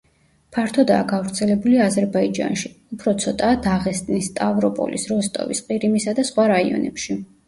[0.55, 7.19] ფართოდაა გავრცელებული აზერბაიჯანში, უფრო ცოტაა დაღესტნის, სტავროპოლის, როსტოვის, ყირიმისა და სხვა რაიონებში.